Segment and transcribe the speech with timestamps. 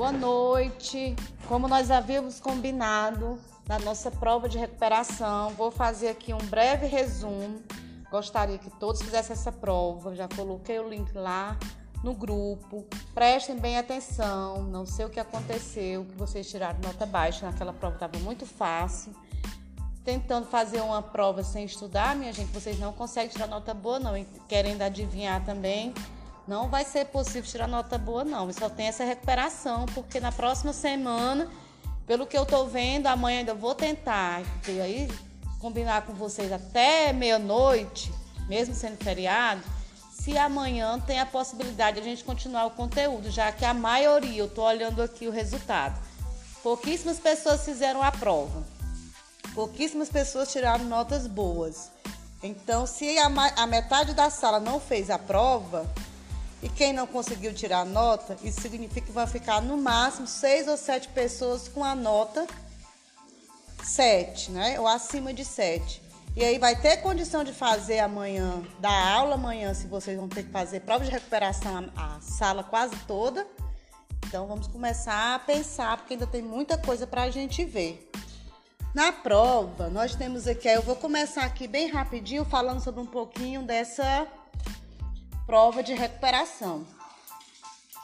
[0.00, 1.14] Boa noite.
[1.46, 3.38] Como nós havíamos combinado
[3.68, 7.60] na nossa prova de recuperação, vou fazer aqui um breve resumo.
[8.10, 10.16] Gostaria que todos fizessem essa prova.
[10.16, 11.54] Já coloquei o link lá
[12.02, 12.86] no grupo.
[13.12, 14.62] Prestem bem atenção.
[14.62, 19.12] Não sei o que aconteceu, que vocês tiraram nota baixa naquela prova, estava muito fácil.
[20.02, 24.16] Tentando fazer uma prova sem estudar, minha gente, vocês não conseguem tirar nota boa, não.
[24.16, 25.92] E querendo adivinhar também
[26.50, 28.52] não vai ser possível tirar nota boa, não.
[28.52, 31.48] Só tem essa recuperação, porque na próxima semana,
[32.08, 34.42] pelo que eu tô vendo, amanhã ainda vou tentar.
[34.66, 35.08] E aí,
[35.60, 38.12] combinar com vocês até meia-noite,
[38.48, 39.62] mesmo sendo feriado,
[40.10, 44.40] se amanhã tem a possibilidade de a gente continuar o conteúdo, já que a maioria,
[44.42, 45.96] eu tô olhando aqui o resultado.
[46.64, 48.64] Pouquíssimas pessoas fizeram a prova.
[49.54, 51.92] Pouquíssimas pessoas tiraram notas boas.
[52.42, 53.26] Então, se a,
[53.56, 55.86] a metade da sala não fez a prova,
[56.62, 60.76] e quem não conseguiu tirar nota, isso significa que vai ficar no máximo seis ou
[60.76, 62.46] sete pessoas com a nota
[63.82, 64.78] 7, né?
[64.78, 66.02] Ou acima de 7.
[66.36, 70.44] E aí vai ter condição de fazer amanhã, da aula amanhã, se vocês vão ter
[70.44, 73.46] que fazer prova de recuperação a, a sala quase toda.
[74.26, 78.08] Então vamos começar a pensar, porque ainda tem muita coisa para a gente ver.
[78.94, 83.62] Na prova, nós temos aqui, eu vou começar aqui bem rapidinho falando sobre um pouquinho
[83.62, 84.26] dessa
[85.50, 86.86] prova de recuperação.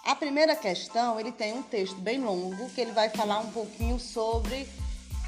[0.05, 4.01] A primeira questão, ele tem um texto bem longo que ele vai falar um pouquinho
[4.01, 4.69] sobre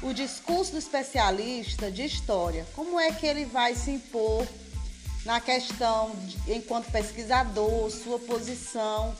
[0.01, 2.67] o discurso do especialista de história.
[2.75, 4.45] Como é que ele vai se impor
[5.23, 9.15] na questão de, enquanto pesquisador, sua posição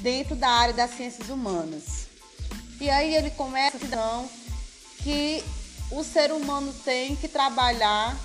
[0.00, 2.06] dentro da área das ciências humanas.
[2.80, 4.26] E aí ele começa então
[5.02, 5.44] que
[5.90, 8.16] o ser humano tem que trabalhar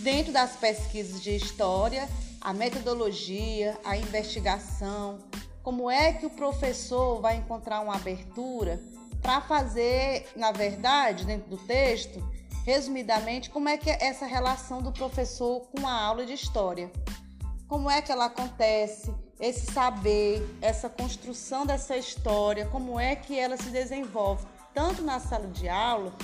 [0.00, 2.06] dentro das pesquisas de história
[2.46, 5.18] a metodologia, a investigação,
[5.64, 8.80] como é que o professor vai encontrar uma abertura
[9.20, 12.22] para fazer, na verdade, dentro do texto,
[12.64, 16.88] resumidamente, como é que é essa relação do professor com a aula de história.
[17.66, 23.56] Como é que ela acontece, esse saber, essa construção dessa história, como é que ela
[23.56, 26.14] se desenvolve, tanto na sala de aula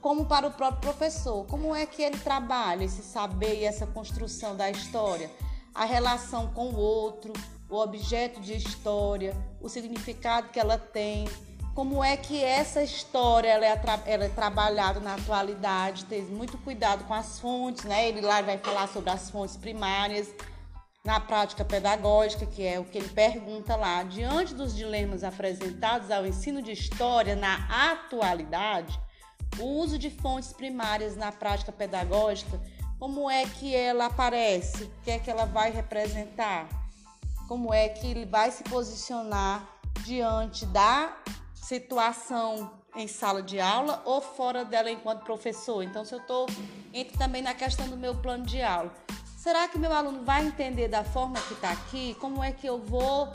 [0.00, 1.46] como para o próprio professor.
[1.46, 5.30] Como é que ele trabalha esse saber e essa construção da história?
[5.78, 7.32] A relação com o outro,
[7.70, 11.28] o objeto de história, o significado que ela tem,
[11.72, 17.04] como é que essa história ela é, ela é trabalhada na atualidade, ter muito cuidado
[17.04, 18.08] com as fontes, né?
[18.08, 20.34] Ele lá vai falar sobre as fontes primárias
[21.04, 26.26] na prática pedagógica, que é o que ele pergunta lá, diante dos dilemas apresentados ao
[26.26, 29.00] ensino de história na atualidade,
[29.60, 32.60] o uso de fontes primárias na prática pedagógica
[32.98, 34.84] como é que ela aparece?
[34.84, 36.68] O que é que ela vai representar?
[37.46, 39.66] Como é que ele vai se posicionar
[40.04, 41.16] diante da
[41.54, 45.82] situação em sala de aula ou fora dela enquanto professor?
[45.82, 46.46] Então, se eu estou
[46.92, 48.92] entre também na questão do meu plano de aula,
[49.36, 52.16] será que meu aluno vai entender da forma que está aqui?
[52.20, 53.32] Como é que eu vou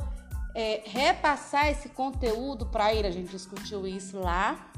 [0.54, 3.08] é, repassar esse conteúdo para ele?
[3.08, 4.72] A gente discutiu isso lá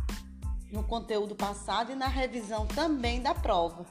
[0.71, 3.85] no conteúdo passado e na revisão também da prova.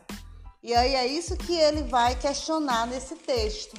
[0.64, 3.78] E aí é isso que ele vai questionar nesse texto.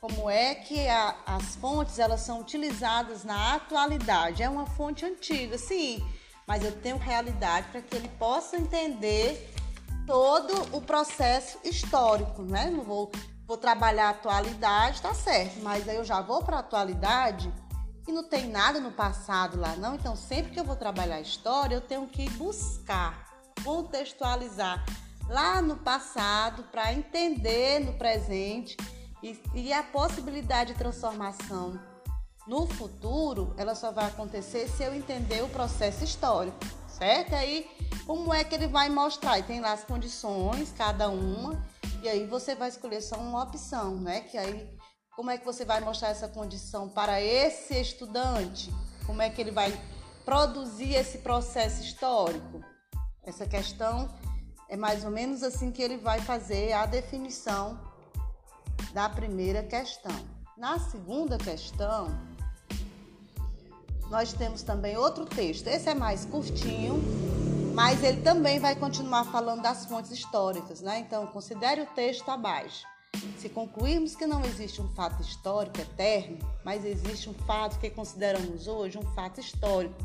[0.00, 4.40] Como é que a, as fontes elas são utilizadas na atualidade?
[4.40, 6.00] É uma fonte antiga, sim,
[6.46, 9.52] mas eu tenho realidade para que ele possa entender
[10.06, 12.70] todo o processo histórico, né?
[12.70, 13.10] Não vou,
[13.44, 17.52] vou trabalhar a atualidade, tá certo, mas aí eu já vou para a atualidade
[18.06, 19.96] e não tem nada no passado lá, não.
[19.96, 23.26] Então, sempre que eu vou trabalhar a história, eu tenho que buscar,
[23.64, 24.84] contextualizar
[25.32, 28.76] lá no passado para entender no presente
[29.22, 31.80] e, e, a possibilidade de transformação
[32.46, 37.34] no futuro, ela só vai acontecer se eu entender o processo histórico, certo?
[37.34, 37.70] Aí,
[38.04, 39.38] como é que ele vai mostrar?
[39.38, 41.64] E tem lá as condições, cada uma,
[42.02, 44.22] e aí você vai escolher só uma opção, né?
[44.22, 44.68] Que aí,
[45.16, 48.70] como é que você vai mostrar essa condição para esse estudante?
[49.06, 49.72] Como é que ele vai
[50.24, 52.60] produzir esse processo histórico?
[53.24, 54.10] Essa questão
[54.72, 57.78] é mais ou menos assim que ele vai fazer a definição
[58.94, 60.18] da primeira questão.
[60.56, 62.08] Na segunda questão,
[64.08, 65.66] nós temos também outro texto.
[65.66, 66.94] Esse é mais curtinho,
[67.74, 71.00] mas ele também vai continuar falando das fontes históricas, né?
[71.00, 72.86] Então, considere o texto abaixo.
[73.36, 78.66] Se concluirmos que não existe um fato histórico eterno, mas existe um fato que consideramos
[78.66, 80.02] hoje um fato histórico,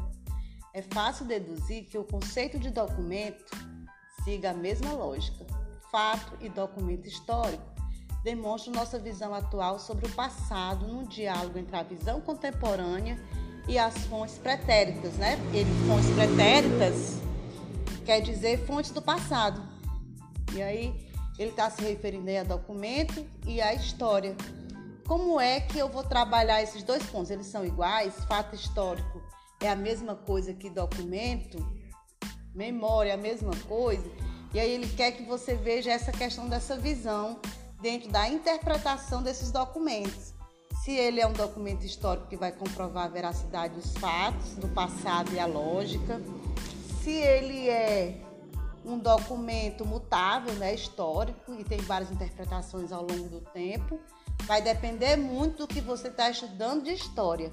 [0.74, 3.77] é fácil deduzir que o conceito de documento
[4.28, 5.46] siga a mesma lógica.
[5.90, 7.64] Fato e documento histórico
[8.26, 13.18] demonstram nossa visão atual sobre o passado num diálogo entre a visão contemporânea
[13.70, 15.40] e as fontes pretéritas, né?
[15.54, 17.22] Ele, fontes pretéritas
[18.06, 19.62] quer dizer fontes do passado.
[20.54, 21.08] E aí
[21.40, 24.36] ele está se referindo a documento e a história.
[25.08, 27.32] Como é que eu vou trabalhar esses dois pontos?
[27.32, 28.14] Eles são iguais?
[28.26, 29.22] Fato histórico
[29.62, 31.66] é a mesma coisa que documento?
[32.58, 34.10] Memória a mesma coisa?
[34.52, 37.40] E aí ele quer que você veja essa questão dessa visão
[37.80, 40.34] dentro da interpretação desses documentos.
[40.84, 45.32] Se ele é um documento histórico que vai comprovar a veracidade dos fatos do passado
[45.36, 46.20] e a lógica,
[47.04, 48.20] se ele é
[48.84, 54.00] um documento mutável, né, histórico, e tem várias interpretações ao longo do tempo,
[54.46, 57.52] vai depender muito do que você está estudando de história.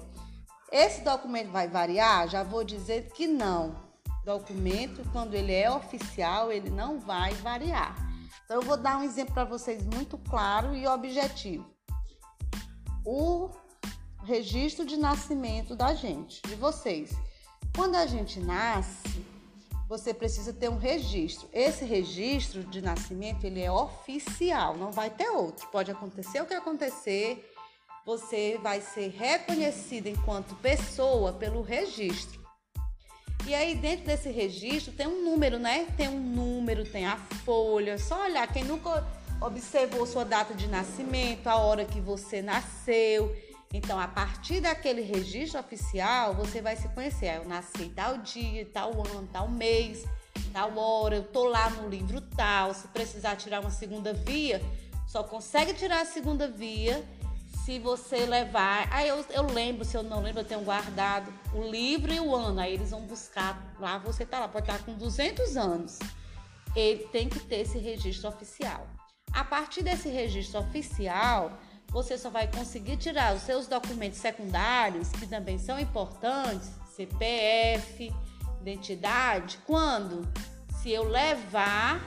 [0.71, 2.27] Esse documento vai variar?
[2.27, 3.84] Já vou dizer que não.
[4.25, 7.95] Documento, quando ele é oficial, ele não vai variar.
[8.43, 11.69] Então, eu vou dar um exemplo para vocês muito claro e objetivo.
[13.05, 13.51] O
[14.23, 17.11] registro de nascimento da gente, de vocês.
[17.75, 19.23] Quando a gente nasce,
[19.87, 21.47] você precisa ter um registro.
[21.53, 25.67] Esse registro de nascimento, ele é oficial, não vai ter outro.
[25.67, 27.47] Pode acontecer o que acontecer,
[28.03, 32.44] você vai ser reconhecido enquanto pessoa pelo registro.
[33.47, 35.85] E aí dentro desse registro tem um número, né?
[35.95, 37.97] Tem um número, tem a folha.
[37.97, 39.05] Só olhar quem nunca
[39.39, 43.35] observou sua data de nascimento, a hora que você nasceu.
[43.71, 47.27] Então, a partir daquele registro oficial, você vai se conhecer.
[47.27, 50.05] Ah, eu nasci tal dia, tal ano, tal mês,
[50.53, 52.73] tal hora, eu tô lá no livro tal.
[52.73, 54.61] Se precisar tirar uma segunda via,
[55.05, 57.03] só consegue tirar a segunda via
[57.65, 58.87] se você levar.
[58.91, 62.35] Aí eu, eu lembro, se eu não lembro, eu tenho guardado o livro e o
[62.35, 62.59] ano.
[62.59, 65.97] Aí eles vão buscar lá, você tá lá, pode estar com 200 anos.
[66.75, 68.87] Ele tem que ter esse registro oficial.
[69.33, 71.57] A partir desse registro oficial,
[71.87, 78.13] você só vai conseguir tirar os seus documentos secundários, que também são importantes, CPF,
[78.61, 80.21] identidade, quando?
[80.81, 81.99] Se eu levar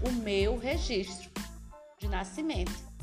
[0.00, 1.30] o meu registro
[1.98, 2.93] de nascimento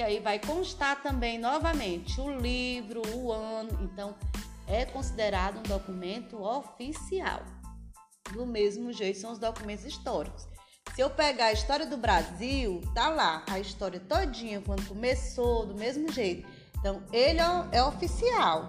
[0.00, 4.14] que aí vai constar também novamente o livro, o ano, então
[4.66, 7.42] é considerado um documento oficial.
[8.32, 10.48] Do mesmo jeito são os documentos históricos.
[10.94, 15.74] Se eu pegar a história do Brasil, tá lá a história todinha quando começou, do
[15.74, 16.48] mesmo jeito.
[16.78, 18.68] Então ele é, é oficial,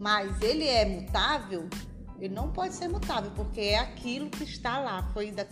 [0.00, 1.70] mas ele é mutável.
[2.18, 5.08] Ele não pode ser mutável porque é aquilo que está lá.
[5.12, 5.44] Foi da,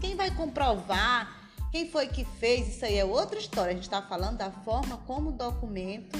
[0.00, 1.39] quem vai comprovar
[1.70, 2.68] quem foi que fez?
[2.68, 3.70] Isso aí é outra história.
[3.70, 6.18] A gente está falando da forma como o documento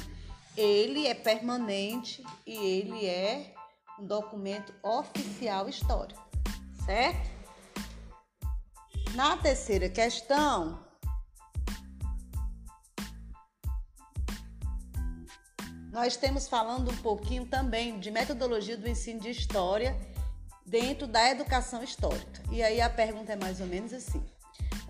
[0.56, 3.55] ele é permanente e ele é
[3.99, 6.23] um documento oficial histórico,
[6.85, 7.41] certo?
[9.14, 10.85] Na terceira questão,
[15.91, 19.99] nós temos falando um pouquinho também de metodologia do ensino de história
[20.64, 22.43] dentro da educação histórica.
[22.50, 24.25] E aí a pergunta é mais ou menos assim: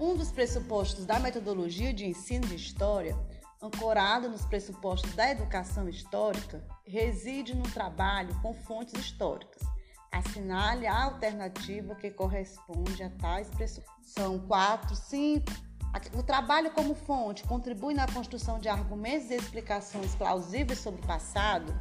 [0.00, 3.14] um dos pressupostos da metodologia de ensino de história,
[3.62, 9.62] ancorado nos pressupostos da educação histórica, reside no trabalho com fontes históricas.
[10.10, 14.10] Assinale a alternativa que corresponde a tais pressupostos.
[14.12, 15.52] São quatro, cinco.
[16.18, 21.78] O trabalho como fonte contribui na construção de argumentos e explicações plausíveis sobre o passado.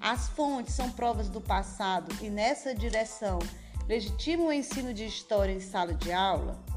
[0.00, 3.40] As fontes são provas do passado e, nessa direção,
[3.88, 6.69] legitimam o ensino de história em sala de aula.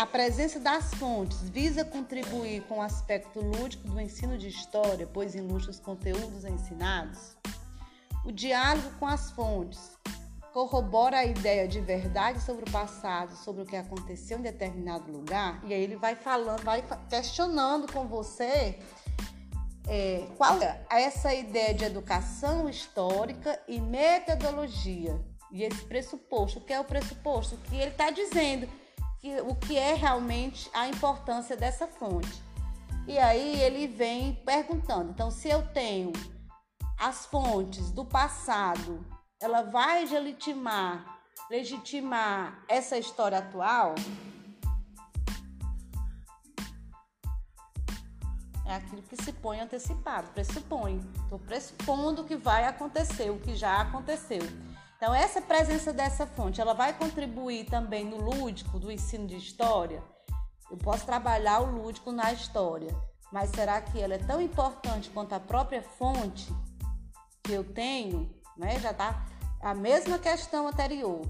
[0.00, 5.34] A presença das fontes visa contribuir com o aspecto lúdico do ensino de história, pois
[5.34, 7.36] ilustra os conteúdos ensinados.
[8.24, 9.98] O diálogo com as fontes
[10.54, 15.60] corrobora a ideia de verdade sobre o passado, sobre o que aconteceu em determinado lugar,
[15.66, 18.78] e aí ele vai falando, vai questionando com você
[19.86, 25.20] é, qual é essa ideia de educação histórica e metodologia.
[25.52, 27.56] E esse pressuposto, o que é o pressuposto?
[27.56, 28.66] O que ele está dizendo
[29.20, 32.42] que, o que é realmente a importância dessa fonte.
[33.06, 36.12] E aí ele vem perguntando: então, se eu tenho
[36.98, 39.04] as fontes do passado,
[39.40, 43.94] ela vai legitimar, legitimar essa história atual?
[48.66, 51.00] É aquilo que se põe antecipado, pressupõe.
[51.24, 54.42] Estou pressupondo que vai acontecer, o que já aconteceu.
[55.00, 60.04] Então, essa presença dessa fonte, ela vai contribuir também no lúdico do ensino de história?
[60.70, 62.94] Eu posso trabalhar o lúdico na história,
[63.32, 66.52] mas será que ela é tão importante quanto a própria fonte
[67.42, 68.30] que eu tenho?
[68.58, 68.78] Né?
[68.78, 69.24] Já está
[69.62, 71.22] a mesma questão anterior.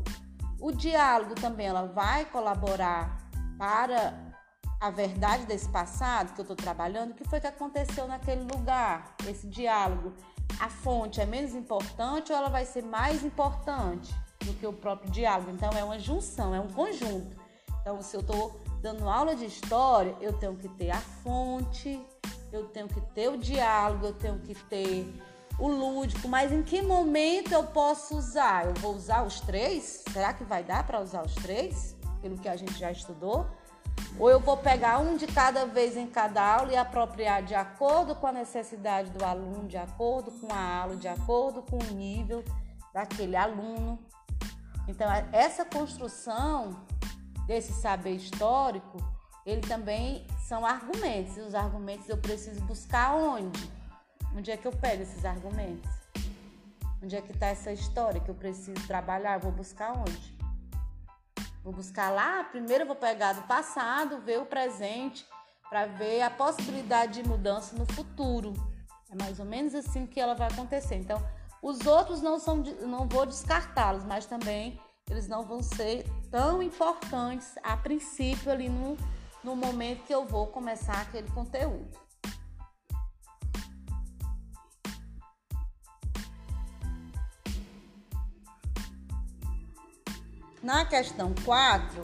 [0.61, 3.19] O diálogo também ela vai colaborar
[3.57, 4.35] para
[4.81, 9.15] a verdade desse passado que eu estou trabalhando, o que foi que aconteceu naquele lugar,
[9.29, 10.13] esse diálogo
[10.59, 14.15] a fonte é menos importante ou ela vai ser mais importante
[14.45, 15.51] do que o próprio diálogo?
[15.51, 17.37] Então é uma junção, é um conjunto.
[17.81, 22.01] Então, se eu estou dando aula de história, eu tenho que ter a fonte,
[22.53, 25.13] eu tenho que ter o diálogo, eu tenho que ter
[25.59, 28.67] o lúdico, mas em que momento eu posso usar?
[28.67, 30.03] Eu vou usar os três?
[30.11, 31.97] Será que vai dar para usar os três?
[32.23, 33.47] Pelo que a gente já estudou?
[34.19, 38.15] Ou eu vou pegar um de cada vez em cada aula e apropriar de acordo
[38.15, 42.45] com a necessidade do aluno, de acordo com a aula, de acordo com o nível
[42.93, 43.99] daquele aluno.
[44.87, 46.85] Então, essa construção
[47.47, 48.99] desse saber histórico,
[49.47, 51.37] ele também são argumentos.
[51.37, 53.71] E os argumentos eu preciso buscar onde?
[54.37, 55.91] Onde é que eu pego esses argumentos?
[57.03, 59.35] Onde é que está essa história que eu preciso trabalhar?
[59.35, 60.40] Eu vou buscar onde?
[61.63, 65.27] Vou buscar lá, primeiro vou pegar do passado, ver o presente,
[65.69, 68.55] para ver a possibilidade de mudança no futuro.
[69.11, 70.97] É mais ou menos assim que ela vai acontecer.
[70.97, 71.23] Então,
[71.63, 77.55] os outros não são, não vou descartá-los, mas também eles não vão ser tão importantes
[77.63, 78.97] a princípio ali no,
[79.45, 82.10] no momento que eu vou começar aquele conteúdo.
[90.63, 92.03] Na questão 4,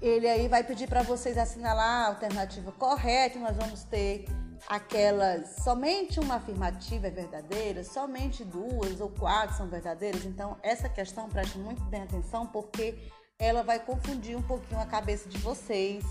[0.00, 4.24] ele aí vai pedir para vocês assinalar a alternativa correta, nós vamos ter
[4.68, 10.24] aquelas somente uma afirmativa é verdadeira, somente duas ou quatro são verdadeiras.
[10.24, 12.98] Então, essa questão preste muito bem atenção porque
[13.38, 16.04] ela vai confundir um pouquinho a cabeça de vocês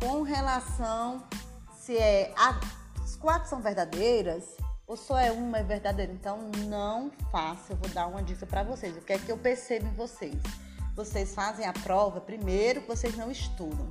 [0.00, 1.22] com relação
[1.76, 2.58] se é a,
[3.02, 6.12] as quatro são verdadeiras ou só é uma é verdadeira.
[6.12, 7.72] Então, não faça.
[7.72, 8.96] Eu vou dar uma dica para vocês.
[8.96, 10.34] O que é que eu percebo em vocês?
[10.98, 13.88] Vocês fazem a prova, primeiro vocês não estudam.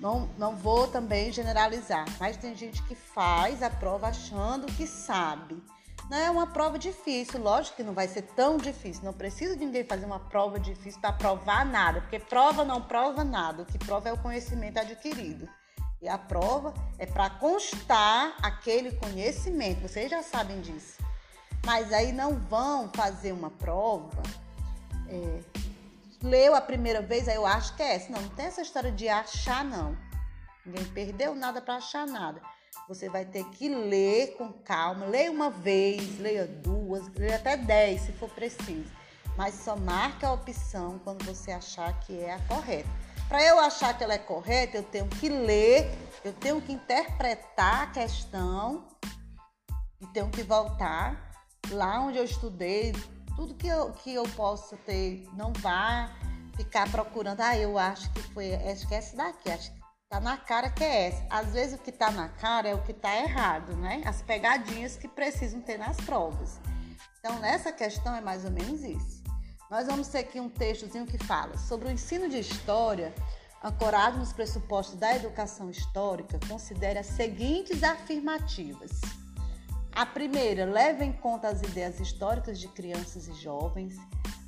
[0.00, 5.62] Não, não vou também generalizar, mas tem gente que faz a prova achando que sabe.
[6.08, 9.04] Não é uma prova difícil, lógico que não vai ser tão difícil.
[9.04, 13.22] Não precisa de ninguém fazer uma prova difícil para provar nada, porque prova não prova
[13.22, 13.64] nada.
[13.64, 15.46] O que prova é o conhecimento adquirido.
[16.00, 19.82] E a prova é para constar aquele conhecimento.
[19.82, 20.96] Vocês já sabem disso.
[21.66, 24.22] Mas aí não vão fazer uma prova
[25.08, 25.40] é,
[26.22, 28.10] leu a primeira vez, aí eu acho que é essa.
[28.10, 29.96] Não, não tem essa história de achar, não.
[30.64, 32.40] Ninguém perdeu nada para achar nada.
[32.88, 35.06] Você vai ter que ler com calma.
[35.06, 38.90] Leia uma vez, leia duas, leia até dez, se for preciso.
[39.36, 42.88] Mas só marca a opção quando você achar que é a correta.
[43.28, 45.90] Para eu achar que ela é correta, eu tenho que ler,
[46.24, 48.88] eu tenho que interpretar a questão
[50.00, 51.30] e tenho que voltar
[51.70, 52.92] lá onde eu estudei,
[53.38, 56.12] tudo que eu, que eu possa ter, não vá
[56.56, 59.80] ficar procurando, ah, eu acho que foi, acho que é essa daqui, acho que
[60.10, 61.24] tá na cara que é essa.
[61.30, 64.02] Às vezes o que tá na cara é o que tá errado, né?
[64.04, 66.58] As pegadinhas que precisam ter nas provas.
[67.20, 69.22] Então, nessa questão é mais ou menos isso.
[69.70, 73.14] Nós vamos ter aqui um textozinho que fala sobre o ensino de história
[73.62, 79.00] ancorado nos pressupostos da educação histórica, considere as seguintes afirmativas.
[79.92, 83.96] A primeira, leva em conta as ideias históricas de crianças e jovens.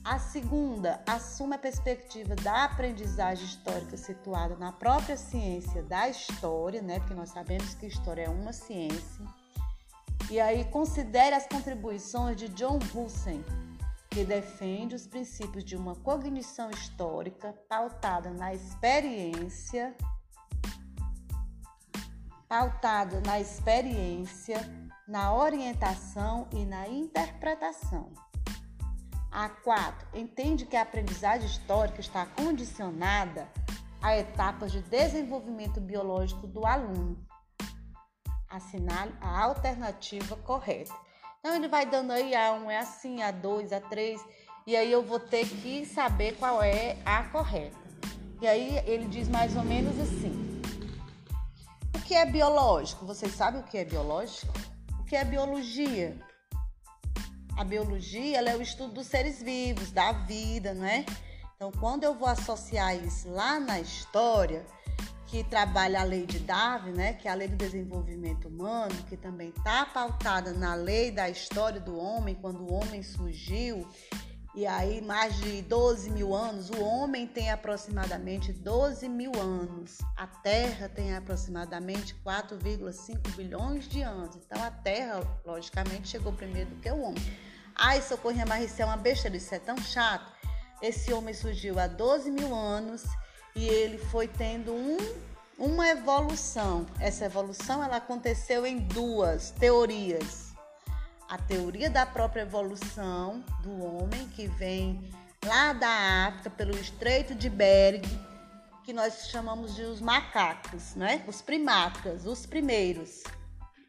[0.04, 7.00] A segunda, assume a perspectiva da aprendizagem histórica situada na própria ciência da história, né?
[7.00, 9.24] Porque nós sabemos que história é uma ciência.
[10.30, 13.44] E aí considere as contribuições de John Hussey,
[14.08, 19.94] que defende os princípios de uma cognição histórica pautada na experiência,
[22.48, 24.60] pautada na experiência
[25.10, 28.12] na orientação e na interpretação.
[29.28, 30.06] A 4.
[30.14, 33.48] Entende que a aprendizagem histórica está condicionada
[34.00, 37.18] a etapas de desenvolvimento biológico do aluno.
[38.48, 40.94] Assinale a alternativa correta.
[41.40, 44.16] Então, ele vai dando aí A1 é assim, A2, A3,
[44.64, 47.76] e aí eu vou ter que saber qual é a correta.
[48.40, 50.62] E aí ele diz mais ou menos assim:
[51.96, 53.04] O que é biológico?
[53.04, 54.69] Vocês sabem o que é biológico?
[55.10, 56.16] Que é biologia.
[57.58, 61.04] A biologia é o estudo dos seres vivos, da vida, não é?
[61.56, 64.64] Então, quando eu vou associar isso lá na história,
[65.26, 69.16] que trabalha a lei de Darwin, né, que é a lei do desenvolvimento humano, que
[69.16, 73.84] também está pautada na lei da história do homem, quando o homem surgiu
[74.52, 79.98] e aí, mais de 12 mil anos, o homem tem aproximadamente 12 mil anos.
[80.16, 84.34] A Terra tem aproximadamente 4,5 bilhões de anos.
[84.34, 87.22] Então, a Terra, logicamente, chegou primeiro do que o homem.
[87.76, 90.32] Ai, Socorrinha Maricel, é uma besteira, isso é tão chato.
[90.82, 93.04] Esse homem surgiu há 12 mil anos
[93.54, 94.98] e ele foi tendo um,
[95.56, 96.86] uma evolução.
[96.98, 100.49] Essa evolução ela aconteceu em duas teorias
[101.30, 105.08] a teoria da própria evolução do homem, que vem
[105.46, 108.02] lá da África, pelo Estreito de Bering,
[108.84, 111.24] que nós chamamos de os macacos, né?
[111.28, 113.22] Os primatas, os primeiros.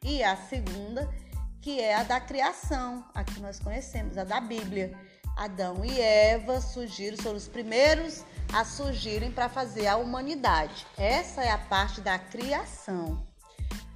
[0.04, 1.12] E a segunda,
[1.60, 4.96] que é a da criação, a que nós conhecemos, a da Bíblia.
[5.36, 10.86] Adão e Eva surgiram, foram os primeiros a surgirem para fazer a humanidade.
[10.96, 13.31] Essa é a parte da criação.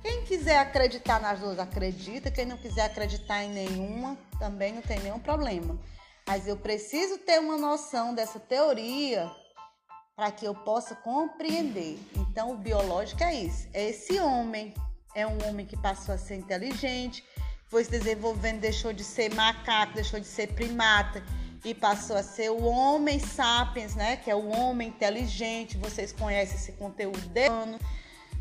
[0.05, 2.29] Quem quiser acreditar nas duas, acredita.
[2.29, 5.79] Quem não quiser acreditar em nenhuma, também não tem nenhum problema.
[6.27, 9.31] Mas eu preciso ter uma noção dessa teoria
[10.15, 11.97] para que eu possa compreender.
[12.15, 14.75] Então, o biológico é isso: é esse homem.
[15.15, 17.23] É um homem que passou a ser inteligente,
[17.67, 21.23] foi se desenvolvendo, deixou de ser macaco, deixou de ser primata
[21.63, 24.17] e passou a ser o homem sapiens, né?
[24.17, 25.77] Que é o homem inteligente.
[25.77, 27.79] Vocês conhecem esse conteúdo de ano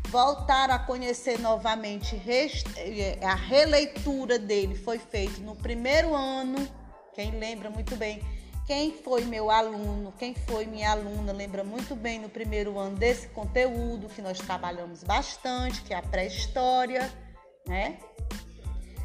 [0.09, 6.67] voltaram a conhecer novamente eh, a releitura dele foi feita no primeiro ano.
[7.13, 8.21] Quem lembra muito bem,
[8.65, 13.27] quem foi meu aluno, quem foi minha aluna, lembra muito bem no primeiro ano desse
[13.27, 17.11] conteúdo que nós trabalhamos bastante, que é a pré-história,
[17.67, 17.97] né?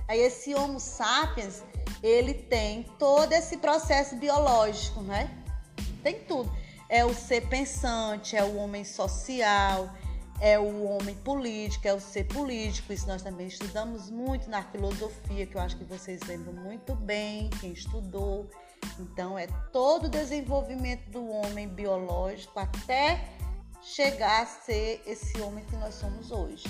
[0.08, 1.62] Aí esse Homo sapiens,
[2.02, 5.30] ele tem todo esse processo biológico, né?
[6.02, 6.50] Tem tudo.
[6.88, 9.88] É o ser pensante, é o homem social,
[10.40, 12.92] é o homem político, é o ser político.
[12.92, 17.50] Isso nós também estudamos muito na filosofia, que eu acho que vocês lembram muito bem,
[17.60, 18.48] quem estudou.
[18.98, 23.22] Então, é todo o desenvolvimento do homem biológico até
[23.82, 26.64] chegar a ser esse homem que nós somos hoje,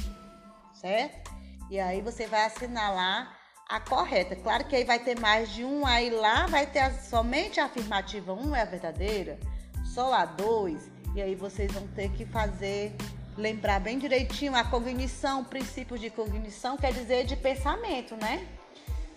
[0.75, 1.31] certo?
[1.71, 3.37] E aí você vai assinar lá
[3.69, 4.35] a correta.
[4.35, 8.33] Claro que aí vai ter mais de um, aí lá vai ter somente a afirmativa
[8.33, 9.39] 1 um é a verdadeira,
[9.85, 12.97] só a 2, e aí vocês vão ter que fazer
[13.37, 18.47] lembrar bem direitinho a cognição, princípios de cognição, quer dizer de pensamento, né?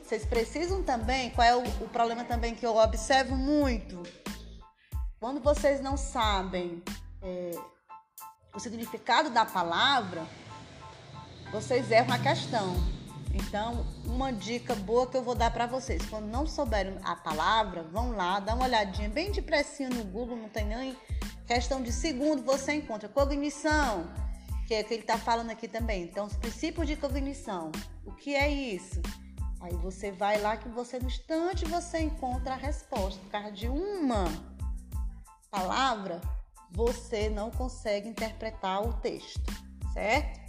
[0.02, 4.04] Vocês precisam também, qual é o, o problema também que eu observo muito?
[5.20, 6.84] Quando vocês não sabem
[7.22, 7.52] é,
[8.54, 10.24] o significado da palavra,
[11.52, 12.76] vocês erram a questão.
[13.34, 17.82] Então, uma dica boa que eu vou dar para vocês, quando não souberem a palavra,
[17.84, 20.96] vão lá, dá uma olhadinha bem depressinho no Google, não tem nem
[21.46, 24.10] Questão de segundo, você encontra cognição,
[24.68, 26.04] que é o que ele está falando aqui também.
[26.04, 27.72] Então, os princípios de cognição.
[28.06, 29.02] O que é isso?
[29.60, 33.20] Aí você vai lá que você no instante você encontra a resposta.
[33.22, 34.26] Por causa de uma
[35.50, 36.20] palavra,
[36.72, 39.42] você não consegue interpretar o texto,
[39.94, 40.42] certo?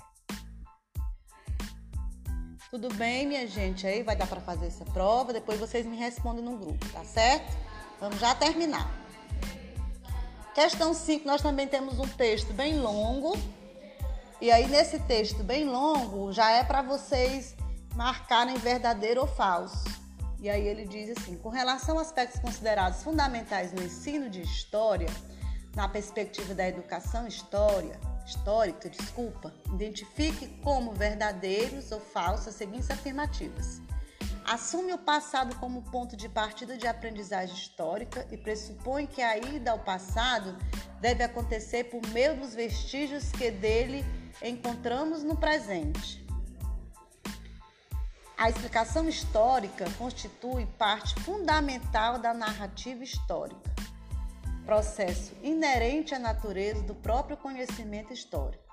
[2.70, 3.86] Tudo bem, minha gente?
[3.86, 5.32] Aí vai dar para fazer essa prova.
[5.32, 7.56] Depois vocês me respondem no grupo, tá certo?
[8.00, 9.03] Vamos já terminar.
[10.54, 13.36] Questão 5, nós também temos um texto bem longo.
[14.40, 17.56] E aí, nesse texto bem longo, já é para vocês
[17.96, 19.82] marcarem verdadeiro ou falso.
[20.38, 25.08] E aí ele diz assim: com relação a aspectos considerados fundamentais no ensino de história,
[25.74, 33.82] na perspectiva da educação história, histórica, desculpa, identifique como verdadeiros ou falsos as seguintes afirmativas
[34.44, 39.70] assume o passado como ponto de partida de aprendizagem histórica e pressupõe que a ida
[39.70, 40.56] ao passado
[41.00, 44.04] deve acontecer por meio dos vestígios que dele
[44.42, 46.24] encontramos no presente.
[48.36, 53.70] A explicação histórica constitui parte fundamental da narrativa histórica,
[54.66, 58.64] processo inerente à natureza do próprio conhecimento histórico.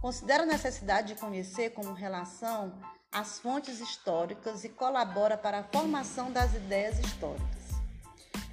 [0.00, 2.72] Considera a necessidade de conhecer como relação
[3.16, 7.64] as fontes históricas e colabora para a formação das ideias históricas.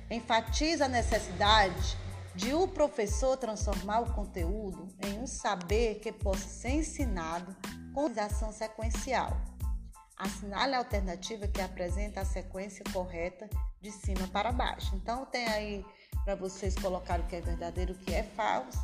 [0.10, 1.98] Enfatiza a necessidade
[2.34, 7.54] de o professor transformar o conteúdo em um saber que possa ser ensinado
[7.94, 9.36] com ação sequencial.
[10.16, 13.50] Assinale a alternativa que apresenta a sequência correta
[13.82, 14.96] de cima para baixo.
[14.96, 15.86] Então, tem aí
[16.24, 18.80] para vocês colocar o que é verdadeiro o que é falso.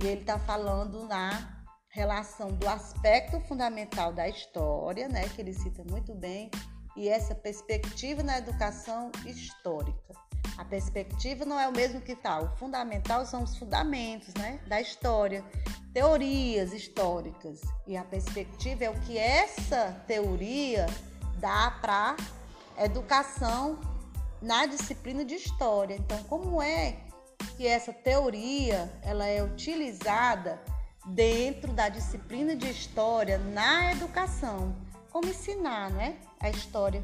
[0.00, 1.55] E ele está falando na
[1.96, 6.50] relação do aspecto fundamental da história, né, que ele cita muito bem,
[6.94, 10.14] e essa perspectiva na educação histórica.
[10.58, 12.44] A perspectiva não é o mesmo que tal.
[12.44, 15.42] O fundamental são os fundamentos, né, da história,
[15.94, 17.62] teorias históricas.
[17.86, 20.86] E a perspectiva é o que essa teoria
[21.38, 22.14] dá para
[22.78, 23.78] educação
[24.42, 25.94] na disciplina de história.
[25.94, 26.98] Então, como é
[27.56, 30.60] que essa teoria ela é utilizada
[31.06, 34.74] dentro da disciplina de história na educação.
[35.10, 36.16] Como ensinar, né?
[36.40, 37.02] A história.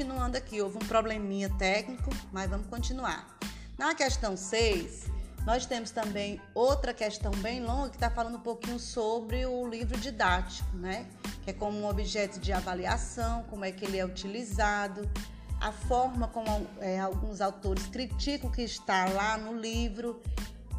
[0.00, 3.36] Continuando aqui, houve um probleminha técnico, mas vamos continuar.
[3.76, 5.04] Na questão 6,
[5.44, 10.00] nós temos também outra questão bem longa que está falando um pouquinho sobre o livro
[10.00, 11.06] didático, né?
[11.42, 15.06] Que é como um objeto de avaliação, como é que ele é utilizado,
[15.60, 20.18] a forma como é, alguns autores criticam o que está lá no livro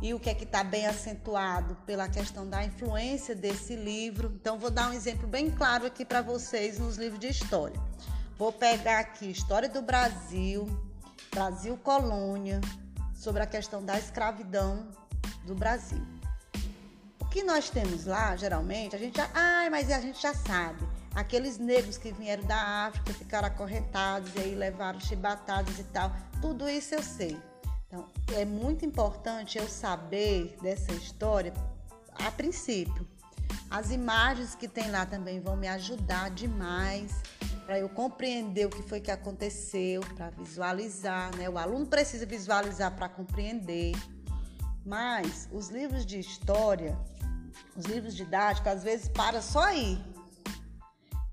[0.01, 4.31] e o que é que está bem acentuado pela questão da influência desse livro.
[4.41, 7.79] Então, vou dar um exemplo bem claro aqui para vocês nos livros de história.
[8.41, 10.67] Vou pegar aqui História do Brasil,
[11.29, 12.59] Brasil Colônia,
[13.13, 14.87] sobre a questão da escravidão
[15.45, 16.03] do Brasil.
[17.19, 20.83] O que nós temos lá, geralmente, a gente já, ai, mas a gente já sabe.
[21.13, 26.11] Aqueles negros que vieram da África ficaram acorrentados e aí levaram chibatadas e tal.
[26.41, 27.39] Tudo isso eu sei.
[27.87, 31.53] Então, é muito importante eu saber dessa história
[32.15, 33.07] a princípio.
[33.69, 37.21] As imagens que tem lá também vão me ajudar demais
[37.71, 41.49] para eu compreender o que foi que aconteceu, para visualizar, né?
[41.49, 43.93] O aluno precisa visualizar para compreender.
[44.85, 46.99] Mas os livros de história,
[47.73, 50.03] os livros didáticos, às vezes para só aí.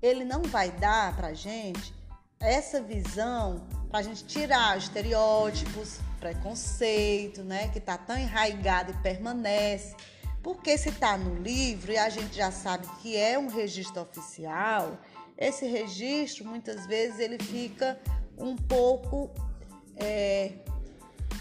[0.01, 1.93] Ele não vai dar para gente
[2.39, 9.93] essa visão para a gente tirar estereótipos, preconceito, né, que está tão enraigado e permanece.
[10.41, 14.97] Porque se está no livro e a gente já sabe que é um registro oficial,
[15.39, 17.97] esse registro muitas vezes ele fica
[18.37, 19.31] um pouco
[19.95, 20.51] é,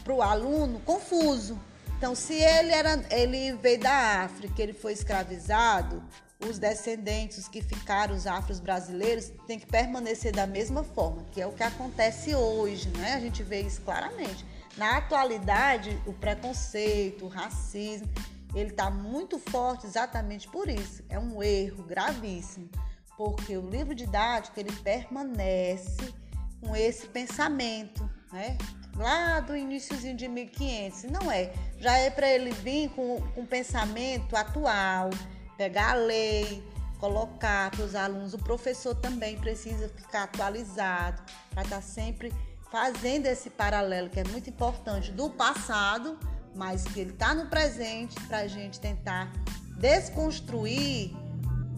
[0.05, 1.59] para o aluno confuso.
[1.97, 6.01] Então, se ele era, ele veio da África, ele foi escravizado,
[6.49, 11.47] os descendentes, que ficaram, os afros brasileiros, têm que permanecer da mesma forma, que é
[11.47, 13.15] o que acontece hoje, né?
[13.15, 14.47] A gente vê isso claramente.
[14.77, 18.09] Na atualidade, o preconceito, o racismo,
[18.55, 21.03] ele está muito forte exatamente por isso.
[21.09, 22.71] É um erro gravíssimo,
[23.19, 26.15] porque o livro didático ele permanece
[26.61, 28.57] com esse pensamento, né?
[28.97, 31.53] Lá do iníciozinho de 1500, não é?
[31.79, 35.11] Já é para ele vir com, com pensamento atual,
[35.57, 36.63] pegar a lei,
[37.01, 38.35] colocar para os alunos.
[38.35, 42.33] O professor também precisa ficar atualizado para estar tá sempre
[42.71, 46.19] fazendo esse paralelo que é muito importante do passado,
[46.55, 49.33] mas que ele está no presente para a gente tentar
[49.77, 51.17] desconstruir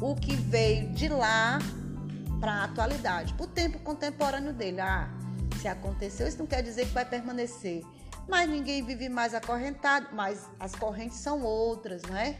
[0.00, 1.58] o que veio de lá
[2.40, 4.80] para a atualidade, para o tempo contemporâneo dele.
[4.80, 5.10] Ah,
[5.60, 7.82] se aconteceu, isso não quer dizer que vai permanecer.
[8.28, 12.36] Mas ninguém vive mais acorrentado, mas as correntes são outras, não é?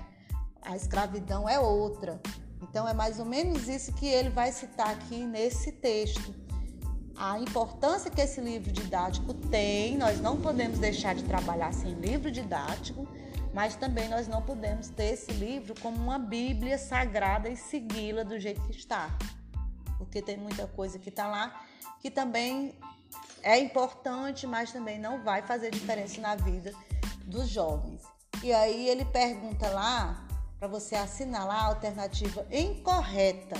[0.62, 2.20] a escravidão é outra.
[2.62, 6.34] Então é mais ou menos isso que ele vai citar aqui nesse texto.
[7.16, 12.30] A importância que esse livro didático tem, nós não podemos deixar de trabalhar sem livro
[12.30, 13.06] didático,
[13.52, 18.38] mas também nós não podemos ter esse livro como uma Bíblia sagrada e segui-la do
[18.38, 19.10] jeito que está.
[19.98, 21.66] Porque tem muita coisa que está lá
[22.00, 22.74] que também
[23.42, 26.72] é importante, mas também não vai fazer diferença na vida
[27.24, 28.02] dos jovens.
[28.42, 30.26] E aí ele pergunta lá
[30.58, 33.56] para você assinalar a alternativa incorreta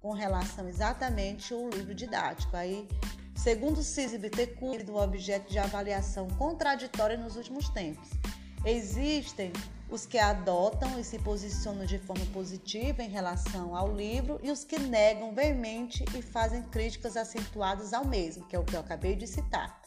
[0.00, 2.56] com relação exatamente ao livro didático.
[2.56, 2.88] Aí,
[3.34, 8.08] segundo o CISBTQ, do objeto de avaliação contraditória nos últimos tempos.
[8.66, 9.52] Existem
[9.88, 14.64] os que adotam e se posicionam de forma positiva em relação ao livro e os
[14.64, 19.14] que negam veemente e fazem críticas acentuadas ao mesmo, que é o que eu acabei
[19.14, 19.86] de citar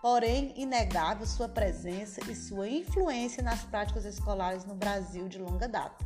[0.00, 6.04] porém inegável sua presença e sua influência nas práticas escolares no Brasil de longa data.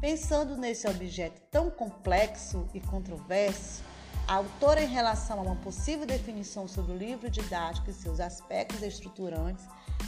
[0.00, 3.82] Pensando nesse objeto tão complexo e controverso,
[4.26, 8.82] a autora, em relação a uma possível definição sobre o livro didático e seus aspectos
[8.82, 9.64] estruturantes,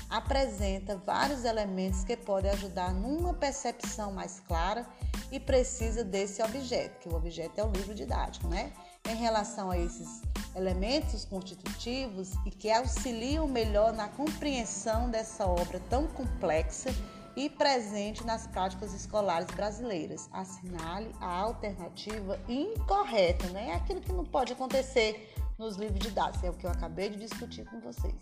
[0.09, 4.87] apresenta vários elementos que podem ajudar numa percepção mais clara
[5.31, 8.73] e precisa desse objeto, que o objeto é o livro didático, né?
[9.09, 10.23] Em relação a esses
[10.55, 16.91] elementos constitutivos e que auxiliam melhor na compreensão dessa obra tão complexa
[17.37, 20.29] e presente nas práticas escolares brasileiras.
[20.33, 23.71] Assinale a alternativa incorreta, né?
[23.71, 27.11] É aquilo que não pode acontecer nos livros de dados, é o que eu acabei
[27.11, 28.15] de discutir com vocês.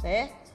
[0.00, 0.52] Certo?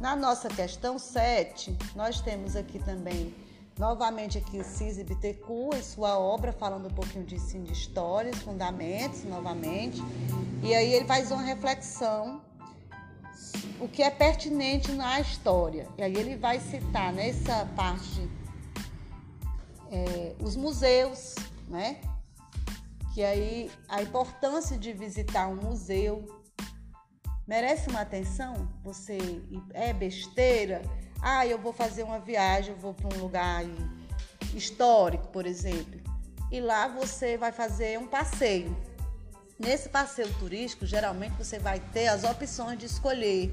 [0.00, 3.34] Na nossa questão 7, nós temos aqui também
[3.80, 8.36] Novamente aqui o CISI Bittencourt e sua obra falando um pouquinho de ensino de histórias,
[8.36, 10.02] fundamentos, novamente.
[10.62, 12.42] E aí ele faz uma reflexão
[13.80, 15.88] o que é pertinente na história.
[15.96, 18.28] E aí ele vai citar nessa parte
[19.90, 21.34] é, os museus,
[21.68, 22.00] né?
[23.14, 26.24] Que aí a importância de visitar um museu
[27.46, 28.68] merece uma atenção.
[28.84, 29.18] Você
[29.74, 30.82] é besteira?
[31.20, 33.64] Ah, eu vou fazer uma viagem, eu vou para um lugar
[34.54, 36.00] histórico, por exemplo.
[36.50, 38.76] E lá você vai fazer um passeio.
[39.60, 43.52] Nesse passeio turístico, geralmente você vai ter as opções de escolher.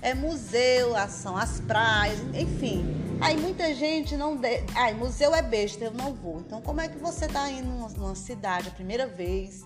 [0.00, 2.82] É museu, são as praias, enfim.
[3.20, 4.34] Aí muita gente não.
[4.34, 4.64] De...
[4.74, 6.40] Ai, museu é besta, eu não vou.
[6.40, 9.62] Então, como é que você está indo numa cidade a primeira vez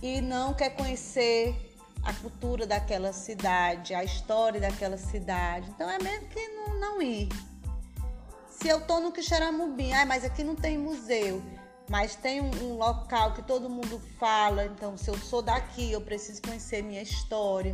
[0.00, 1.56] e não quer conhecer
[2.04, 5.68] a cultura daquela cidade, a história daquela cidade?
[5.70, 7.28] Então, é mesmo que não, não ir.
[8.48, 11.42] Se eu tô no Quixeramobim, ah, mas aqui não tem museu,
[11.90, 16.00] mas tem um, um, local que todo mundo fala, então se eu sou daqui, eu
[16.00, 17.72] preciso conhecer minha história.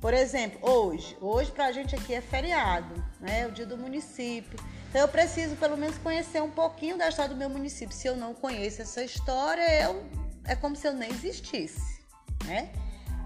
[0.00, 3.40] Por exemplo, hoje, hoje pra gente aqui é feriado, né?
[3.42, 4.58] É o dia do município.
[4.88, 7.94] Então eu preciso pelo menos conhecer um pouquinho da história do meu município.
[7.94, 10.02] Se eu não conheço essa história, eu
[10.46, 12.00] é como se eu nem existisse,
[12.46, 12.72] né?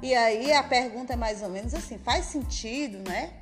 [0.02, 3.32] E aí a pergunta é mais ou menos assim, faz sentido, né?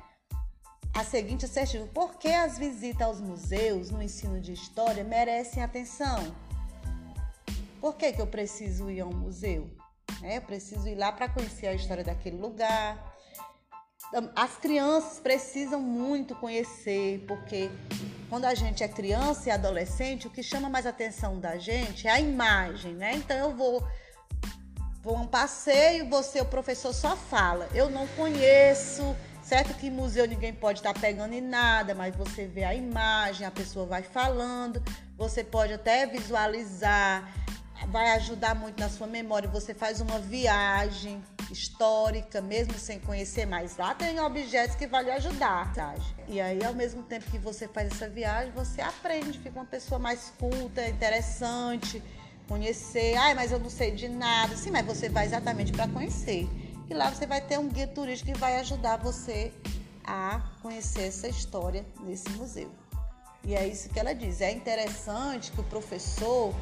[0.95, 6.33] a seguinte assertiva: por que as visitas aos museus no ensino de história merecem atenção?
[7.85, 9.69] Por que, que eu preciso ir a um museu?
[10.23, 13.15] É, eu preciso ir lá para conhecer a história daquele lugar.
[14.35, 17.69] As crianças precisam muito conhecer, porque
[18.27, 22.09] quando a gente é criança e adolescente, o que chama mais atenção da gente é
[22.09, 23.13] a imagem, né?
[23.13, 23.87] Então eu vou
[25.03, 27.69] vou um passeio, você, o professor só fala.
[27.71, 32.63] Eu não conheço, Certo que museu ninguém pode estar pegando em nada, mas você vê
[32.63, 34.81] a imagem, a pessoa vai falando,
[35.15, 37.31] você pode até visualizar,
[37.87, 39.49] vai ajudar muito na sua memória.
[39.49, 45.11] Você faz uma viagem histórica, mesmo sem conhecer, mas lá tem objetos que vão lhe
[45.11, 45.73] ajudar.
[46.27, 49.99] E aí, ao mesmo tempo que você faz essa viagem, você aprende, fica uma pessoa
[49.99, 52.01] mais culta, interessante,
[52.47, 53.15] conhecer.
[53.15, 54.55] Ai, mas eu não sei de nada.
[54.55, 56.47] Sim, mas você vai exatamente para conhecer.
[56.89, 59.51] E lá você vai ter um guia turístico que vai ajudar você
[60.03, 62.71] a conhecer essa história nesse museu.
[63.43, 64.41] E é isso que ela diz.
[64.41, 66.53] É interessante que o professor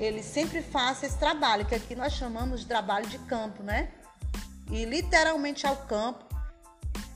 [0.00, 3.92] ele sempre faça esse trabalho, que aqui nós chamamos de trabalho de campo, né?
[4.70, 6.24] E literalmente ao campo,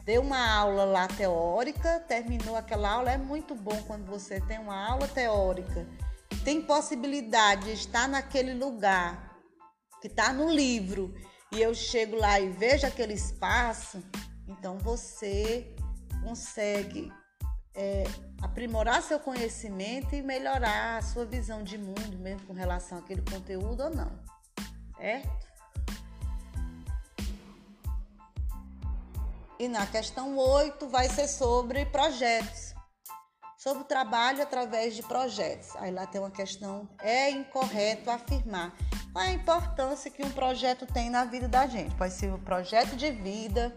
[0.05, 3.11] deu uma aula lá teórica, terminou aquela aula.
[3.11, 5.87] É muito bom quando você tem uma aula teórica,
[6.45, 9.35] tem possibilidade de estar naquele lugar
[10.03, 11.15] que está no livro
[11.53, 14.03] e eu chego lá e vejo aquele espaço,
[14.47, 15.75] então você
[16.23, 17.11] consegue
[17.75, 18.05] é,
[18.41, 23.83] aprimorar seu conhecimento e melhorar a sua visão de mundo, mesmo com relação àquele conteúdo
[23.83, 24.13] ou não.
[24.97, 25.55] Certo?
[29.59, 32.75] E na questão 8 vai ser sobre projetos.
[33.57, 35.75] Sobre o trabalho através de projetos.
[35.77, 38.77] Aí lá tem uma questão: é incorreto afirmar
[39.13, 41.95] qual é a importância que um projeto tem na vida da gente.
[41.95, 43.75] Pode ser um projeto de vida,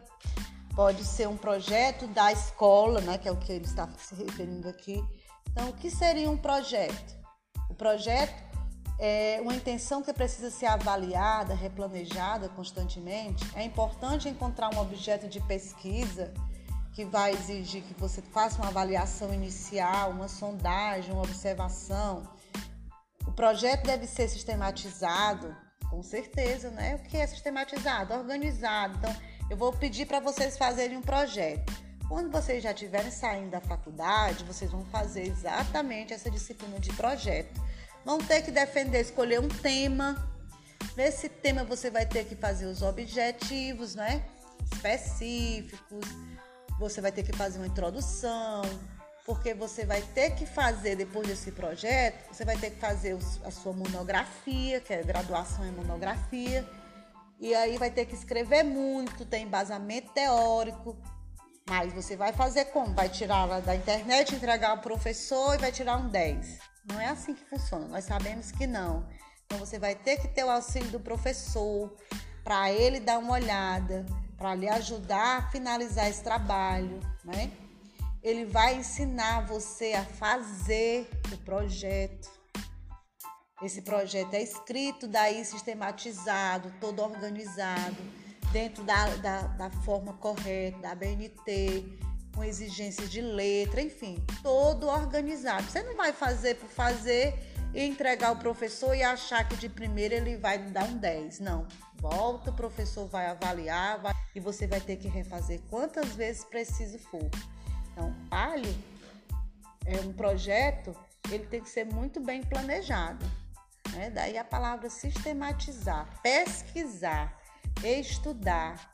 [0.78, 4.70] pode ser um projeto da escola, né, que é o que ele está se referindo
[4.70, 5.04] aqui.
[5.50, 7.18] Então, o que seria um projeto?
[7.68, 8.46] O projeto
[9.00, 13.44] é uma intenção que precisa ser avaliada, replanejada constantemente.
[13.56, 16.32] É importante encontrar um objeto de pesquisa
[16.94, 22.24] que vai exigir que você faça uma avaliação inicial, uma sondagem, uma observação
[23.28, 25.54] o projeto deve ser sistematizado,
[25.90, 26.96] com certeza, né?
[26.96, 28.14] O que é sistematizado?
[28.14, 28.98] Organizado.
[28.98, 29.16] Então,
[29.50, 31.74] eu vou pedir para vocês fazerem um projeto.
[32.08, 37.62] Quando vocês já estiverem saindo da faculdade, vocês vão fazer exatamente essa disciplina de projeto.
[38.06, 40.16] Vão ter que defender, escolher um tema.
[40.96, 44.24] Nesse tema você vai ter que fazer os objetivos, né?
[44.74, 46.06] Específicos.
[46.80, 48.62] Você vai ter que fazer uma introdução,
[49.26, 53.52] porque você vai ter que fazer, depois desse projeto, você vai ter que fazer a
[53.52, 56.66] sua monografia, que é graduação em monografia,
[57.40, 60.98] e aí vai ter que escrever muito, tem embasamento teórico,
[61.70, 62.94] mas você vai fazer como?
[62.94, 66.60] Vai tirar da internet, entregar ao professor e vai tirar um 10.
[66.86, 69.06] Não é assim que funciona, nós sabemos que não.
[69.46, 71.94] Então você vai ter que ter o auxílio do professor
[72.44, 74.06] para ele dar uma olhada,
[74.38, 77.52] para lhe ajudar a finalizar esse trabalho, né?
[78.24, 82.37] Ele vai ensinar você a fazer o projeto.
[83.62, 87.98] Esse projeto é escrito, daí sistematizado, todo organizado,
[88.52, 91.84] dentro da, da, da forma correta, da BNT,
[92.36, 95.64] com exigências de letra, enfim, todo organizado.
[95.64, 97.34] Você não vai fazer por fazer
[97.74, 101.40] e entregar ao professor e achar que de primeira ele vai dar um 10.
[101.40, 101.68] Não.
[101.96, 107.00] Volta, o professor vai avaliar vai, e você vai ter que refazer quantas vezes preciso
[107.00, 107.28] for.
[107.92, 108.72] Então, palio
[109.84, 110.96] é um projeto,
[111.32, 113.26] ele tem que ser muito bem planejado.
[113.98, 114.12] Né?
[114.12, 117.36] Daí a palavra sistematizar, pesquisar,
[117.84, 118.92] estudar,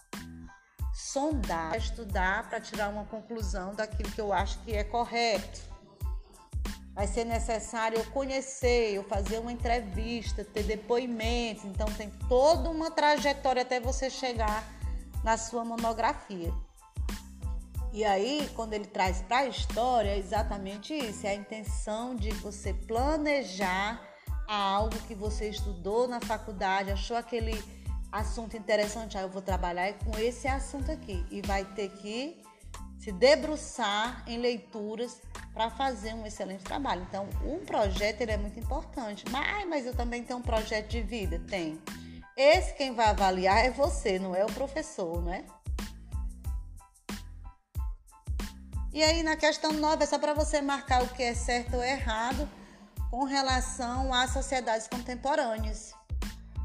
[0.93, 5.61] sondar, estudar para tirar uma conclusão daquilo que eu acho que é correto.
[6.93, 11.65] vai ser necessário eu conhecer, eu fazer uma entrevista, ter depoimentos.
[11.65, 14.63] Então tem toda uma trajetória até você chegar
[15.21, 16.53] na sua monografia.
[17.91, 22.31] E aí, quando ele traz para a história, é exatamente isso: é a intenção de
[22.31, 24.12] você planejar
[24.47, 27.63] algo que você estudou na faculdade, achou aquele
[28.11, 31.25] assunto interessante, aí eu vou trabalhar com esse assunto aqui.
[31.31, 32.41] E vai ter que
[32.99, 35.21] se debruçar em leituras
[35.53, 37.05] para fazer um excelente trabalho.
[37.09, 39.25] Então, um projeto ele é muito importante.
[39.29, 41.39] Mas, mas eu também tenho um projeto de vida?
[41.47, 41.81] Tem.
[42.35, 45.45] Esse quem vai avaliar é você, não é o professor, né?
[48.91, 51.83] E aí, na questão 9, é só para você marcar o que é certo ou
[51.83, 52.47] errado
[53.13, 55.93] com relação às sociedades contemporâneas.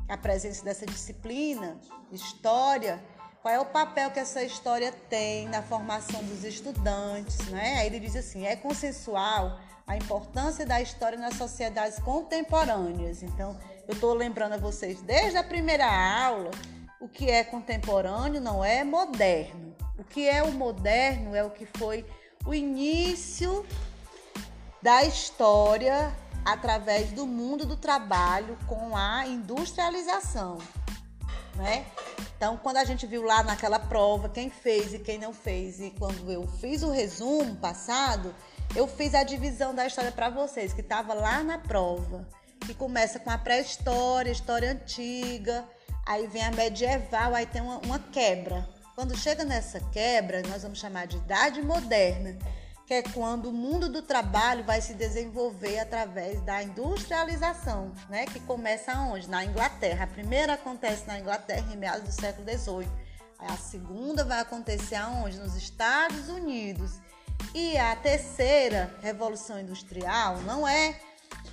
[0.09, 1.79] A presença dessa disciplina,
[2.11, 3.05] história,
[3.43, 7.81] qual é o papel que essa história tem na formação dos estudantes, né?
[7.81, 13.23] Aí ele diz assim, é consensual a importância da história nas sociedades contemporâneas.
[13.23, 13.55] Então,
[13.87, 16.51] eu estou lembrando a vocês desde a primeira aula,
[16.99, 19.77] o que é contemporâneo não é moderno.
[19.99, 22.07] O que é o moderno é o que foi
[22.47, 23.67] o início
[24.83, 26.11] da história
[26.45, 30.59] através do mundo do trabalho com a industrialização,
[31.55, 31.85] né?
[32.37, 35.91] Então, quando a gente viu lá naquela prova quem fez e quem não fez, e
[35.91, 38.35] quando eu fiz o resumo passado,
[38.77, 42.27] eu fiz a divisão da história para vocês, que estava lá na prova,
[42.61, 45.65] que começa com a pré-história, história antiga,
[46.07, 48.69] aí vem a medieval, aí tem uma, uma quebra.
[48.95, 52.37] Quando chega nessa quebra, nós vamos chamar de idade moderna,
[52.89, 58.25] que é quando o mundo do trabalho vai se desenvolver através da industrialização, né?
[58.25, 59.29] Que começa onde?
[59.29, 60.05] Na Inglaterra.
[60.05, 62.89] A primeira acontece na Inglaterra em meados do século XVIII.
[63.41, 65.39] A segunda vai acontecer aonde?
[65.39, 66.99] Nos Estados Unidos.
[67.55, 70.99] E a terceira revolução industrial não é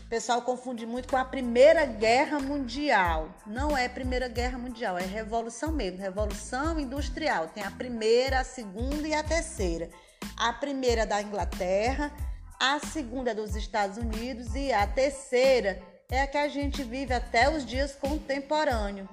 [0.06, 3.28] o pessoal confunde muito com a Primeira Guerra Mundial.
[3.46, 7.50] Não é Primeira Guerra Mundial, é Revolução mesmo, Revolução Industrial.
[7.50, 9.90] Tem a primeira, a segunda e a terceira.
[10.38, 12.12] A primeira da Inglaterra,
[12.60, 17.50] a segunda dos Estados Unidos e a terceira é a que a gente vive até
[17.50, 19.10] os dias contemporâneos,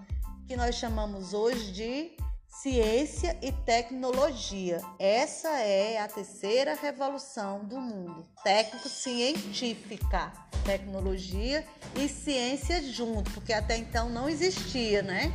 [0.47, 2.17] que nós chamamos hoje de
[2.49, 4.81] ciência e tecnologia.
[4.99, 10.33] Essa é a terceira revolução do mundo, técnico-científica,
[10.65, 15.33] tecnologia e ciência junto, porque até então não existia, né?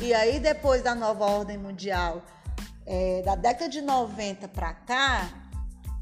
[0.00, 2.22] E aí depois da nova ordem mundial
[2.86, 5.28] é, da década de 90 para cá,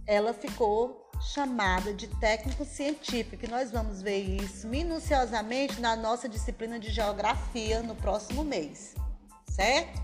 [0.07, 6.79] ela ficou chamada de técnico científico, que nós vamos ver isso minuciosamente na nossa disciplina
[6.79, 8.95] de geografia no próximo mês,
[9.49, 10.01] certo?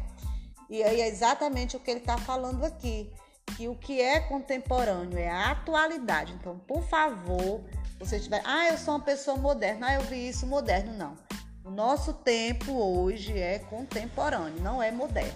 [0.68, 3.10] E aí é exatamente o que ele está falando aqui,
[3.56, 6.34] que o que é contemporâneo é a atualidade.
[6.34, 7.62] Então, por favor,
[7.98, 11.16] você tiver, ah, eu sou uma pessoa moderna, ah, eu vi isso moderno, não.
[11.64, 15.34] O nosso tempo hoje é contemporâneo, não é moderno.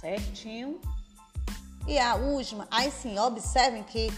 [0.00, 0.80] Certinho.
[1.86, 4.12] E a última, aí sim, observem que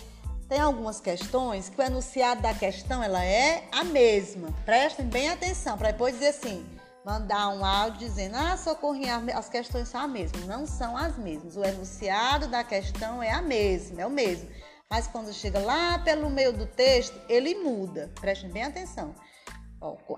[0.48, 4.48] tem algumas questões que o enunciado da questão ela é a mesma.
[4.64, 6.64] Prestem bem atenção para depois dizer assim,
[7.04, 10.46] mandar um áudio dizendo, ah, socorrinha, as questões são as mesmas.
[10.46, 11.56] Não são as mesmas.
[11.56, 14.48] O enunciado da questão é a mesma, é o mesmo.
[14.90, 18.10] Mas quando chega lá pelo meio do texto, ele muda.
[18.20, 19.14] Prestem bem atenção.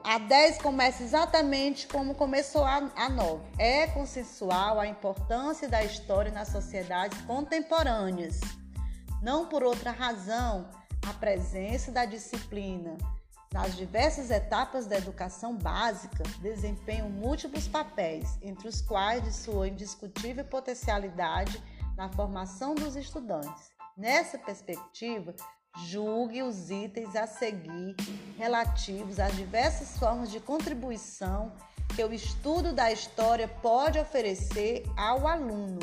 [0.05, 3.42] A 10 começa exatamente como começou a, a 9.
[3.59, 8.40] É consensual a importância da história nas sociedades contemporâneas.
[9.23, 10.69] Não por outra razão,
[11.08, 12.98] a presença da disciplina
[13.54, 20.44] nas diversas etapas da educação básica desempenham múltiplos papéis, entre os quais de sua indiscutível
[20.44, 21.62] potencialidade
[21.96, 23.71] na formação dos estudantes.
[23.96, 25.35] Nessa perspectiva,
[25.77, 27.96] julgue os itens a seguir
[28.38, 31.52] relativos às diversas formas de contribuição
[31.94, 35.79] que o estudo da história pode oferecer ao aluno.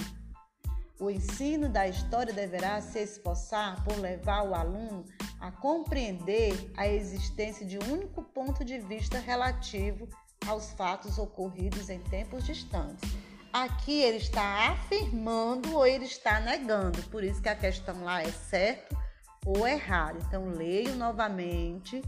[1.00, 5.04] O ensino da história deverá se esforçar por levar o aluno
[5.40, 10.08] a compreender a existência de um único ponto de vista relativo
[10.48, 13.10] aos fatos ocorridos em tempos distantes.
[13.52, 18.32] Aqui ele está afirmando ou ele está negando, por isso que a questão lá é
[18.32, 18.96] certo
[19.46, 20.20] ou errado.
[20.28, 22.02] Então, leio novamente.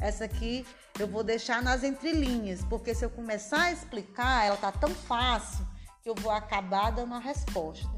[0.00, 0.66] Essa aqui
[0.98, 5.66] eu vou deixar nas entrelinhas, porque se eu começar a explicar, ela tá tão fácil
[6.02, 7.88] que eu vou acabar dando a resposta.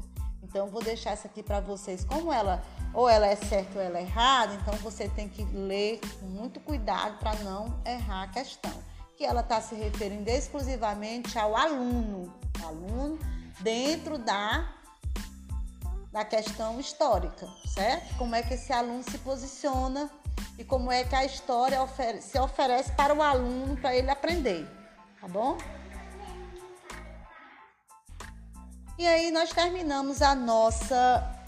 [0.41, 2.61] Então, vou deixar essa aqui para vocês, como ela
[2.93, 6.59] ou ela é certa ou ela é errada, então você tem que ler com muito
[6.59, 8.71] cuidado para não errar a questão.
[9.17, 12.33] Que ela está se referindo exclusivamente ao aluno,
[12.63, 13.17] aluno
[13.61, 14.82] dentro da
[16.13, 18.15] da questão histórica, certo?
[18.17, 20.11] Como é que esse aluno se posiciona
[20.59, 21.79] e como é que a história
[22.21, 24.67] se oferece para o aluno para ele aprender,
[25.19, 25.57] tá bom?
[28.95, 31.41] E aí nós terminamos a nossa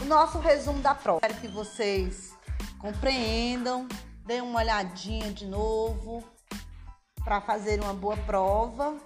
[0.00, 1.18] o nosso resumo da prova.
[1.26, 2.32] Espero que vocês
[2.78, 3.88] compreendam,
[4.24, 6.22] deem uma olhadinha de novo
[7.24, 8.96] para fazer uma boa prova.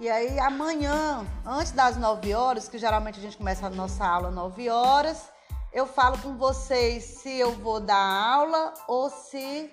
[0.00, 4.30] E aí amanhã, antes das 9 horas, que geralmente a gente começa a nossa aula
[4.30, 5.28] 9 horas,
[5.74, 9.70] eu falo com vocês se eu vou dar aula ou se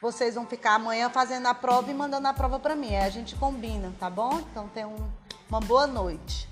[0.00, 2.96] vocês vão ficar amanhã fazendo a prova e mandando a prova para mim.
[2.96, 4.38] Aí a gente combina, tá bom?
[4.50, 4.94] Então tenham
[5.50, 6.48] uma boa noite.